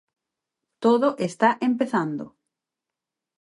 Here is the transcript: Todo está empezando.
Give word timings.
Todo 0.83 1.07
está 1.29 1.49
empezando. 1.69 2.25